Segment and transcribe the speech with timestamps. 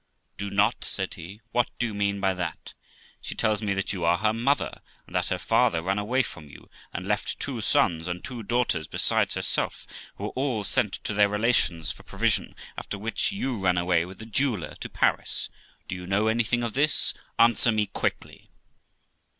[0.37, 2.73] 'Do not!' said he, 'what do you mean by that?
[3.21, 6.49] She tells me that you are her mother, and that her father ran away from
[6.49, 9.85] you, and left two sons, and two daughters besides herself,
[10.15, 14.19] who were all sent to their relations for provision, after which you ran away with
[14.23, 15.51] a jeweller to Paris.
[15.87, 17.13] Do you know anything of this?
[17.37, 18.49] Answer me quickly.'